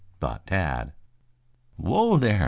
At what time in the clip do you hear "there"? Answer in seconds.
2.17-2.39